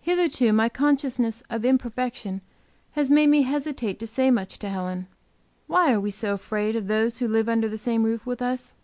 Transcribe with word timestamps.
Hitherto 0.00 0.52
my 0.52 0.68
consciousness 0.68 1.44
of 1.48 1.64
imperfection 1.64 2.40
has 2.98 3.08
made 3.08 3.28
me 3.28 3.42
hesitate 3.42 4.00
to 4.00 4.06
say 4.08 4.28
much 4.28 4.58
to 4.58 4.68
Helen. 4.68 5.06
Why 5.68 5.92
are 5.92 6.00
we 6.00 6.10
so 6.10 6.34
afraid 6.34 6.74
of 6.74 6.88
those 6.88 7.18
who 7.18 7.28
live 7.28 7.48
under 7.48 7.68
the 7.68 7.78
same 7.78 8.02
roof 8.02 8.26
with 8.26 8.42
us? 8.42 8.74